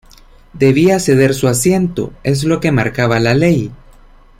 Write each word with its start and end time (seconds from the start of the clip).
Debía 0.53 0.99
ceder 0.99 1.35
su 1.35 1.47
asiento, 1.47 2.11
es 2.23 2.43
lo 2.43 2.59
que 2.59 2.71
marcaba 2.71 3.19
la 3.19 3.35
ley. 3.35 3.71